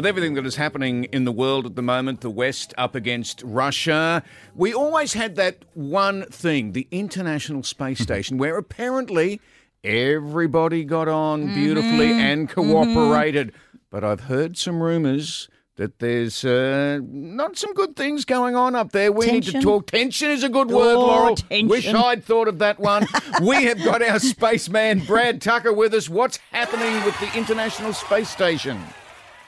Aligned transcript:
with 0.00 0.06
everything 0.06 0.32
that 0.32 0.46
is 0.46 0.56
happening 0.56 1.04
in 1.12 1.26
the 1.26 1.30
world 1.32 1.66
at 1.66 1.76
the 1.76 1.82
moment, 1.82 2.22
the 2.22 2.30
West 2.30 2.72
up 2.78 2.94
against 2.94 3.42
Russia, 3.44 4.22
we 4.54 4.72
always 4.72 5.12
had 5.12 5.36
that 5.36 5.58
one 5.74 6.22
thing 6.30 6.72
the 6.72 6.88
International 6.90 7.62
Space 7.62 7.98
Station, 7.98 8.38
where 8.38 8.56
apparently 8.56 9.42
everybody 9.84 10.84
got 10.84 11.06
on 11.06 11.52
beautifully 11.52 12.08
Mm-hmm. 12.08 12.18
and 12.18 12.48
cooperated. 12.48 13.52
But 13.90 14.02
I've 14.02 14.20
heard 14.22 14.56
some 14.56 14.82
rumours. 14.82 15.50
That 15.76 15.98
there's 15.98 16.44
uh, 16.44 17.00
not 17.02 17.56
some 17.58 17.72
good 17.74 17.94
things 17.96 18.24
going 18.26 18.54
on 18.54 18.74
up 18.74 18.92
there. 18.92 19.10
We 19.12 19.26
need 19.30 19.44
to 19.44 19.60
talk. 19.62 19.86
Tension 19.86 20.30
is 20.30 20.42
a 20.44 20.48
good 20.50 20.68
word, 20.68 20.94
Oh, 20.96 21.00
Laurel. 21.06 21.36
tension. 21.36 21.68
Wish 21.68 21.86
I'd 21.88 22.22
thought 22.24 22.48
of 22.48 22.58
that 22.58 22.78
one. 22.80 23.06
we 23.42 23.64
have 23.64 23.82
got 23.82 24.02
our 24.02 24.18
spaceman 24.18 25.00
Brad 25.00 25.40
Tucker 25.40 25.72
with 25.72 25.94
us. 25.94 26.08
What's 26.08 26.38
happening 26.52 27.02
with 27.04 27.18
the 27.20 27.34
International 27.36 27.92
Space 27.94 28.28
Station? 28.28 28.78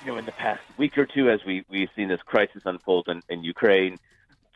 You 0.04 0.12
know, 0.12 0.18
in 0.18 0.26
the 0.26 0.32
past 0.32 0.60
week 0.76 0.98
or 0.98 1.06
two, 1.06 1.30
as 1.30 1.40
we, 1.46 1.64
we've 1.68 1.88
seen 1.94 2.08
this 2.08 2.20
crisis 2.22 2.62
unfold 2.64 3.08
in, 3.08 3.22
in 3.28 3.44
Ukraine, 3.44 3.98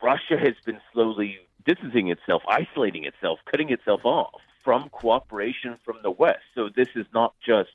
Russia 0.01 0.37
has 0.37 0.55
been 0.65 0.79
slowly 0.93 1.37
distancing 1.65 2.09
itself, 2.09 2.43
isolating 2.47 3.05
itself, 3.05 3.39
cutting 3.49 3.71
itself 3.71 4.01
off 4.03 4.41
from 4.63 4.89
cooperation 4.89 5.77
from 5.85 5.97
the 6.03 6.11
West. 6.11 6.43
So 6.55 6.69
this 6.75 6.89
is 6.95 7.05
not 7.13 7.33
just, 7.45 7.69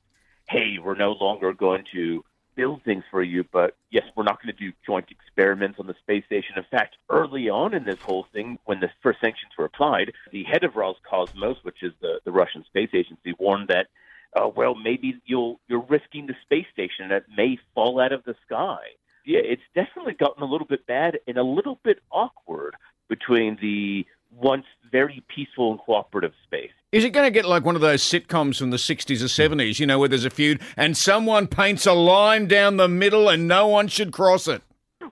hey, 0.49 0.79
we're 0.83 0.95
no 0.95 1.13
longer 1.13 1.53
going 1.53 1.85
to 1.93 2.25
build 2.55 2.83
things 2.83 3.05
for 3.11 3.23
you, 3.23 3.45
but 3.51 3.77
yes, 3.91 4.05
we're 4.15 4.25
not 4.25 4.43
going 4.43 4.55
to 4.55 4.61
do 4.61 4.73
joint 4.85 5.07
experiments 5.11 5.81
on 5.81 5.87
the 5.87 5.95
space 6.03 6.25
station. 6.27 6.57
In 6.59 6.65
fact, 6.71 6.97
early 7.09 7.49
on 7.49 7.73
in 7.73 7.85
this 7.85 8.01
whole 8.01 8.27
thing, 8.33 8.59
when 8.67 8.81
the 8.81 8.91
first 9.03 9.21
sanctions 9.21 9.53
were 9.57 9.65
applied, 9.65 10.13
the 10.31 10.45
head 10.45 10.63
of 10.63 10.75
Roscosmos, 10.75 11.57
which 11.63 11.83
is 11.83 11.93
the, 12.03 12.21
the 12.25 12.33
Russian 12.33 12.65
space 12.65 12.91
agency, 12.93 13.35
warned 13.39 13.69
that 13.69 13.87
uh, 14.35 14.49
well, 14.55 14.75
maybe 14.75 15.21
you'll 15.27 15.61
you're 15.69 15.81
the 16.27 16.35
space 16.43 16.67
station 16.73 17.09
that 17.09 17.25
may 17.37 17.59
fall 17.75 18.01
out 18.01 18.13
of 18.13 18.25
the 18.25 18.35
sky. 18.47 18.79
Yeah, 19.25 19.41
it's 19.43 19.63
definitely 19.75 20.15
gotten 20.15 20.43
a 20.43 20.47
little 20.47 20.67
bit 20.67 20.87
bad 20.87 21.19
and 21.27 21.37
a 21.37 21.45
little 21.45 21.79
bit 21.85 22.01
awkward 22.11 22.75
between 23.09 23.57
the 23.61 24.05
once 24.35 24.65
very 24.91 25.23
peaceful 25.29 25.71
and 25.71 25.81
cooperative 25.81 26.33
space. 26.45 26.71
Is 26.91 27.05
it 27.05 27.11
going 27.11 27.27
to 27.27 27.31
get 27.31 27.45
like 27.45 27.65
one 27.65 27.75
of 27.75 27.81
those 27.81 28.03
sitcoms 28.03 28.59
from 28.59 28.71
the 28.71 28.77
60s 28.77 29.23
or 29.23 29.27
70s, 29.27 29.79
you 29.79 29.87
know, 29.87 29.99
where 29.99 30.09
there's 30.09 30.25
a 30.25 30.31
feud 30.31 30.61
and 30.77 30.97
someone 30.97 31.47
paints 31.47 31.87
a 31.87 31.93
line 31.93 32.47
down 32.47 32.77
the 32.77 32.89
middle 32.89 33.29
and 33.29 33.47
no 33.47 33.67
one 33.67 33.89
should 33.89 34.13
cross 34.13 34.49
it? 34.49 34.63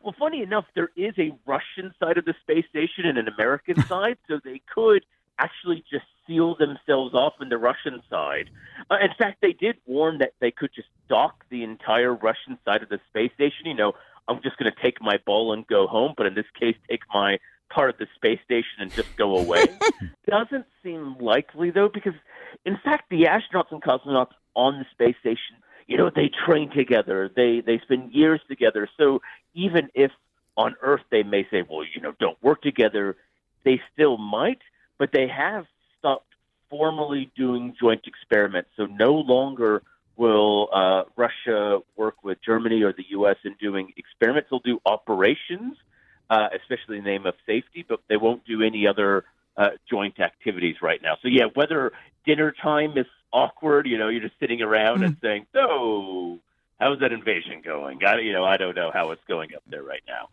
Well, 0.03 0.15
funny 0.19 0.43
enough, 0.43 0.65
there 0.75 0.91
is 0.97 1.15
a 1.19 1.33
Russian 1.47 1.93
side 1.99 2.19
of 2.19 2.25
the 2.25 2.35
space 2.43 2.65
station 2.69 3.05
and 3.05 3.19
an 3.19 3.29
American 3.29 3.83
side, 3.87 4.17
so 4.29 4.41
they 4.43 4.63
could 4.73 5.05
actually 5.39 5.85
just 5.91 6.05
seal 6.31 6.55
themselves 6.55 7.13
off 7.13 7.35
in 7.41 7.49
the 7.49 7.59
Russian 7.59 8.01
side. 8.09 8.51
Uh, 8.91 8.97
in 9.03 9.11
fact, 9.19 9.39
they 9.43 9.53
did 9.53 9.77
warn 9.87 10.19
that 10.19 10.35
they 10.41 10.53
could 10.53 10.71
just 10.75 10.89
dock 11.09 11.45
the 11.51 11.65
entire 11.65 12.15
Russian 12.15 12.57
side 12.65 12.83
of 12.83 12.89
the 12.89 13.01
space 13.09 13.33
station. 13.35 13.67
You 13.67 13.75
know, 13.75 13.93
I'm 14.29 14.41
just 14.43 14.57
going 14.57 14.71
to 14.71 14.83
take 14.83 15.01
my 15.01 15.19
ball 15.27 15.53
and 15.53 15.67
go 15.67 15.87
home, 15.87 16.15
but 16.17 16.27
in 16.27 16.35
this 16.35 16.47
case, 16.59 16.77
take 16.89 17.01
my 17.13 17.39
part 17.69 17.91
of 17.91 17.99
the 17.99 18.07
space 18.15 18.39
station 18.45 18.79
and 18.79 18.93
just 18.93 19.09
go 19.17 19.37
away. 19.37 19.65
Doesn't 20.31 20.67
seem 20.83 21.17
likely, 21.19 21.71
though, 21.71 21.91
because 21.93 22.15
in 22.65 22.79
fact, 22.83 23.11
the 23.11 23.25
astronauts 23.25 23.73
and 23.73 23.83
cosmonauts 23.83 24.33
on 24.55 24.79
the 24.79 24.87
space 24.93 25.17
station, 25.21 25.57
you 25.87 25.97
know, 25.97 26.11
they 26.15 26.31
train 26.47 26.71
together, 26.71 27.31
they 27.35 27.61
they 27.65 27.81
spend 27.81 28.13
years 28.13 28.41
together. 28.49 28.89
So 28.97 29.23
even 29.55 29.89
if 29.95 30.13
on 30.57 30.77
Earth 30.83 31.03
they 31.11 31.23
may 31.23 31.47
say, 31.51 31.65
well, 31.69 31.85
you 31.95 32.01
know, 32.01 32.13
don't 32.21 32.41
work 32.43 32.63
together, 32.63 33.17
they 33.65 33.81
still 33.93 34.17
might, 34.17 34.61
but 34.99 35.11
they 35.13 35.27
have 35.27 35.67
formally 36.71 37.31
doing 37.37 37.75
joint 37.79 38.03
experiments. 38.07 38.71
So 38.77 38.87
no 38.87 39.13
longer 39.13 39.83
will 40.17 40.69
uh, 40.73 41.03
Russia 41.17 41.81
work 41.97 42.23
with 42.23 42.39
Germany 42.45 42.83
or 42.83 42.93
the 42.93 43.05
U.S. 43.11 43.37
in 43.45 43.55
doing 43.61 43.93
experiments. 43.97 44.49
They'll 44.51 44.61
do 44.61 44.81
operations, 44.87 45.77
uh, 46.29 46.49
especially 46.55 46.99
in 46.99 47.05
the 47.05 47.11
name 47.11 47.27
of 47.27 47.35
safety, 47.47 47.85
but 47.89 48.01
they 48.09 48.17
won't 48.17 48.45
do 48.45 48.63
any 48.63 48.87
other 48.87 49.25
uh, 49.57 49.71
joint 49.91 50.21
activities 50.21 50.77
right 50.81 51.01
now. 51.03 51.17
So 51.23 51.29
yeah, 51.29 51.47
whether 51.55 51.93
dinner 52.27 52.53
time 52.63 52.97
is 52.97 53.07
awkward, 53.33 53.87
you 53.87 53.99
know, 53.99 54.09
you're 54.09 54.23
just 54.23 54.39
sitting 54.39 54.63
around 54.63 55.03
and 55.03 55.17
saying, 55.23 55.47
"So, 55.53 56.39
how's 56.81 56.99
that 57.01 57.13
invasion 57.13 57.63
going?" 57.65 58.01
I, 58.05 58.21
you 58.21 58.33
know, 58.33 58.45
I 58.45 58.57
don't 58.57 58.75
know 58.75 58.91
how 58.93 59.11
it's 59.11 59.23
going 59.29 59.55
up 59.55 59.63
there 59.69 59.83
right 59.83 60.03
now. 60.09 60.29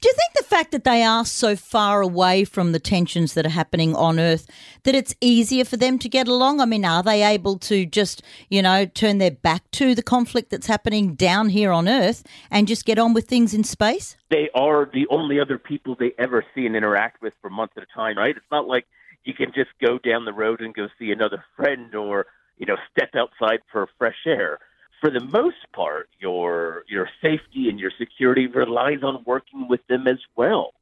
Do 0.00 0.08
you 0.08 0.14
think 0.14 0.32
the 0.34 0.44
fact 0.44 0.72
that 0.72 0.84
they 0.84 1.02
are 1.02 1.24
so 1.24 1.56
far 1.56 2.02
away 2.02 2.44
from 2.44 2.72
the 2.72 2.78
tensions 2.78 3.34
that 3.34 3.46
are 3.46 3.50
happening 3.50 3.94
on 3.94 4.18
Earth 4.18 4.46
that 4.82 4.94
it's 4.94 5.14
easier 5.20 5.64
for 5.64 5.76
them 5.76 5.98
to 6.00 6.08
get 6.08 6.28
along? 6.28 6.60
I 6.60 6.64
mean, 6.64 6.84
are 6.84 7.02
they 7.02 7.22
able 7.24 7.58
to 7.60 7.86
just, 7.86 8.22
you 8.48 8.62
know, 8.62 8.84
turn 8.84 9.18
their 9.18 9.30
back 9.30 9.70
to 9.72 9.94
the 9.94 10.02
conflict 10.02 10.50
that's 10.50 10.66
happening 10.66 11.14
down 11.14 11.50
here 11.50 11.72
on 11.72 11.88
Earth 11.88 12.24
and 12.50 12.68
just 12.68 12.84
get 12.84 12.98
on 12.98 13.14
with 13.14 13.26
things 13.26 13.54
in 13.54 13.64
space? 13.64 14.16
They 14.30 14.50
are 14.54 14.90
the 14.92 15.06
only 15.08 15.40
other 15.40 15.58
people 15.58 15.96
they 15.98 16.12
ever 16.18 16.44
see 16.54 16.66
and 16.66 16.76
interact 16.76 17.22
with 17.22 17.34
for 17.40 17.50
months 17.50 17.74
at 17.76 17.82
a 17.82 17.94
time, 17.94 18.18
right? 18.18 18.36
It's 18.36 18.50
not 18.50 18.66
like 18.66 18.86
you 19.24 19.34
can 19.34 19.52
just 19.54 19.70
go 19.84 19.98
down 19.98 20.24
the 20.24 20.32
road 20.32 20.60
and 20.60 20.74
go 20.74 20.88
see 20.98 21.10
another 21.10 21.44
friend 21.56 21.94
or, 21.94 22.26
you 22.58 22.66
know, 22.66 22.76
step 22.90 23.10
outside 23.14 23.60
for 23.70 23.88
fresh 23.98 24.26
air. 24.26 24.58
For 25.00 25.10
the 25.10 25.20
most 25.20 25.56
part, 25.72 26.08
your 26.18 26.84
your 26.88 27.08
safety 27.22 27.68
and 27.68 27.80
your 27.80 27.90
security 27.98 28.46
relies 28.46 29.02
on 29.02 29.22
working 29.24 29.66
with 29.68 29.86
them 29.86 30.06
as 30.06 30.18
well. 30.36 30.74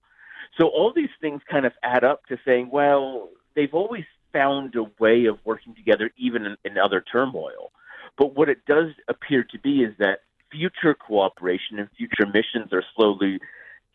So 0.59 0.67
all 0.67 0.93
these 0.93 1.11
things 1.21 1.41
kind 1.49 1.65
of 1.65 1.73
add 1.83 2.05
up 2.05 2.27
to 2.27 2.39
saying, 2.45 2.71
well, 2.73 3.29
they've 3.55 3.75
always 3.75 4.05
found 4.33 4.75
a 4.75 4.85
way 4.99 5.27
of 5.27 5.39
working 5.45 5.75
together, 5.75 6.11
even 6.17 6.47
in, 6.47 6.57
in 6.65 6.79
other 6.79 7.01
turmoil. 7.01 7.71
But 8.17 8.35
what 8.35 8.49
it 8.49 8.67
does 8.67 8.89
appear 9.07 9.45
to 9.45 9.59
be 9.59 9.83
is 9.83 9.95
that 9.99 10.23
future 10.51 10.95
cooperation 10.95 11.79
and 11.79 11.89
future 11.97 12.27
missions 12.27 12.73
are 12.73 12.83
slowly 12.97 13.39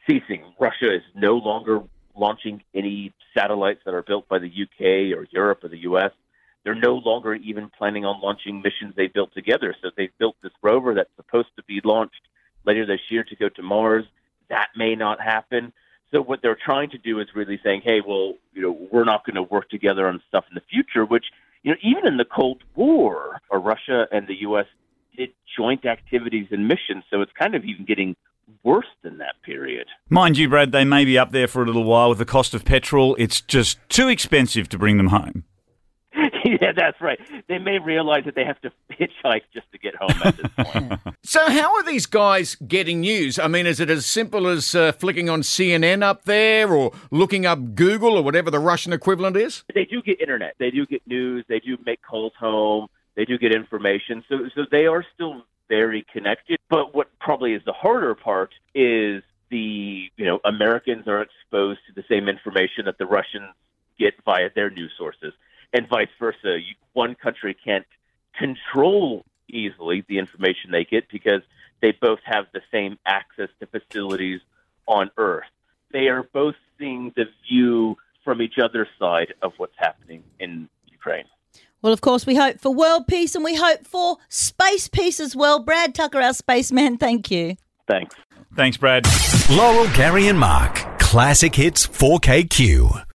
ceasing. 0.08 0.44
Russia 0.60 0.96
is 0.96 1.02
no 1.16 1.36
longer 1.36 1.82
launching 2.16 2.64
any 2.74 3.12
satellites 3.34 3.82
that 3.86 3.94
are 3.94 4.04
built 4.04 4.28
by 4.28 4.40
the 4.40 4.48
UK 4.48 5.18
or 5.18 5.28
Europe 5.32 5.64
or 5.64 5.68
the 5.68 5.80
US. 5.80 6.12
They're 6.64 6.76
no 6.76 6.96
longer 6.96 7.34
even 7.36 7.70
planning 7.78 8.06
on 8.06 8.22
launching 8.22 8.62
missions 8.62 8.94
they 8.96 9.08
built 9.08 9.34
together. 9.34 9.76
So 9.82 9.90
they've 9.96 10.18
built 10.18 10.36
this 10.42 10.54
rover 10.62 10.94
that's 10.94 11.10
supposed 11.16 11.50
to 11.58 11.64
be 11.64 11.82
launched 11.84 12.22
later 12.66 12.86
this 12.86 13.02
year 13.10 13.24
to 13.26 13.36
go 13.36 13.50
to 13.50 13.62
Mars. 13.62 14.06
That 14.50 14.70
may 14.76 14.96
not 14.96 15.20
happen. 15.22 15.74
So 16.12 16.22
what 16.22 16.42
they're 16.42 16.58
trying 16.64 16.92
to 16.92 16.98
do 16.98 17.20
is 17.20 17.28
really 17.36 17.60
saying, 17.64 17.82
hey, 17.84 18.00
well, 18.06 18.36
you 18.54 18.62
know, 18.62 18.88
we're 18.92 19.04
not 19.04 19.26
going 19.26 19.36
to 19.36 19.44
work 19.44 19.70
together 19.70 20.08
on 20.08 20.22
stuff 20.28 20.46
in 20.50 20.56
the 20.56 20.62
future, 20.70 21.06
which, 21.06 21.26
you 21.64 21.72
know, 21.72 21.78
even 21.82 22.06
in 22.06 22.18
the 22.18 22.26
Cold 22.26 22.64
War, 22.76 23.42
uh, 23.52 23.58
Russia 23.58 24.08
and 24.12 24.28
the 24.28 24.42
U.S. 24.42 24.68
did 25.18 25.32
joint 25.58 25.86
activities 25.86 26.48
and 26.52 26.68
missions. 26.68 27.04
So 27.10 27.22
it's 27.22 27.32
kind 27.38 27.56
of 27.56 27.66
even 27.66 27.86
getting 27.86 28.16
worse 28.64 28.88
than 29.02 29.18
that 29.18 29.42
period. 29.44 29.88
Mind 30.10 30.38
you, 30.38 30.48
Brad, 30.50 30.72
they 30.72 30.86
may 30.86 31.04
be 31.04 31.18
up 31.18 31.32
there 31.32 31.48
for 31.48 31.64
a 31.64 31.66
little 31.66 31.84
while 31.84 32.10
with 32.10 32.20
the 32.20 32.26
cost 32.26 32.54
of 32.54 32.64
petrol. 32.64 33.16
It's 33.18 33.42
just 33.42 33.78
too 33.90 34.08
expensive 34.08 34.70
to 34.70 34.78
bring 34.78 34.98
them 34.98 35.08
home. 35.08 35.46
yeah, 36.62 36.72
that's 36.76 37.00
right. 37.02 37.20
They 37.48 37.58
may 37.58 37.80
realize 37.80 38.26
that 38.26 38.36
they 38.36 38.46
have 38.46 38.60
to 38.62 38.72
hitchhike 38.92 39.44
just 39.54 39.72
to 39.72 39.78
get 39.78 39.96
home 39.96 40.12
at 40.24 40.38
this 40.38 40.52
point. 40.58 41.00
So, 41.24 41.50
how 41.50 41.76
are 41.76 41.84
these 41.84 42.06
guys 42.06 42.56
getting 42.56 43.02
news? 43.02 43.40
I 43.40 43.48
mean, 43.48 43.66
is 43.66 43.80
it 43.80 43.90
as 43.90 44.06
simple 44.06 44.48
as 44.48 44.76
uh, 44.76 44.92
flicking 44.94 45.30
on 45.30 45.42
CNN 45.42 46.04
up 46.04 46.26
there 46.26 46.74
or 46.74 46.92
looking 47.12 47.46
up 47.46 47.76
Google 47.76 48.18
or 48.18 48.24
whatever 48.24 48.52
the 48.52 48.60
Russian 48.60 48.94
equivalent 48.94 49.38
is? 49.38 49.64
they 49.74 49.86
do 49.86 50.02
get 50.02 50.20
internet. 50.20 50.56
They 50.60 50.72
do 50.72 50.86
get 50.86 51.06
news. 51.08 51.46
They 51.48 51.60
do 51.60 51.78
make 51.86 52.02
calls 52.02 52.34
home. 52.40 52.88
They 53.16 53.26
do 53.26 53.38
get 53.38 53.54
information. 53.54 54.24
So, 54.28 54.50
so 54.56 54.66
they 54.72 54.86
are 54.86 55.06
still 55.14 55.44
very 55.70 56.06
connected. 56.12 56.60
But 56.70 56.94
what 56.94 57.08
probably 57.20 57.54
is 57.54 57.62
the 57.66 57.74
harder 57.74 58.16
part 58.16 58.52
is 58.74 59.24
the 59.50 60.10
you 60.18 60.26
know 60.26 60.40
Americans 60.44 61.08
are 61.08 61.22
exposed 61.22 61.80
to 61.88 61.94
the 61.94 62.04
same 62.10 62.28
information 62.28 62.86
that 62.86 62.98
the 62.98 63.06
Russians 63.06 63.54
get 64.00 64.14
via 64.26 64.50
their 64.54 64.70
news 64.70 64.92
sources, 64.98 65.34
and 65.74 65.88
vice 65.90 66.08
versa. 66.20 66.60
You, 66.60 66.76
one 66.94 67.16
country 67.16 67.56
can't 67.66 67.86
control 68.38 69.26
easily 69.50 70.06
the 70.08 70.20
information 70.20 70.72
they 70.72 70.86
get 70.86 71.10
because 71.12 71.42
they 71.82 71.92
both 71.92 72.20
have 72.24 72.46
the 72.54 72.62
same 72.72 72.98
access 73.06 73.50
to 73.60 73.68
facilities 73.68 74.40
on 74.88 75.12
Earth. 75.18 75.44
They 75.92 76.08
are 76.08 76.24
both 76.34 76.56
seeing 76.80 77.12
the 77.16 77.26
view 77.48 77.98
from 78.24 78.42
each 78.42 78.56
other's 78.64 78.88
side 78.98 79.34
of 79.42 79.54
what's 79.58 79.76
happening 79.78 80.24
in 80.40 80.70
Ukraine. 80.88 81.26
Well, 81.82 81.92
of 81.92 82.00
course, 82.00 82.26
we 82.26 82.36
hope 82.36 82.62
for 82.62 82.74
world 82.74 83.08
peace 83.08 83.36
and 83.36 83.44
we 83.44 83.56
hope 83.56 83.86
for 83.86 84.18
space 84.30 84.88
peace 84.88 85.20
as 85.20 85.36
well. 85.36 85.60
Brad 85.60 85.94
Tucker, 85.94 86.22
our 86.22 86.34
spaceman, 86.34 86.98
thank 86.98 87.30
you. 87.30 87.58
Thanks. 87.88 88.16
Thanks, 88.56 88.78
Brad. 88.78 89.06
Laurel, 89.50 89.88
Gary, 89.94 90.28
and 90.28 90.40
Mark. 90.40 90.76
Classic 91.00 91.54
Hits 91.54 91.86
4KQ. 91.86 93.04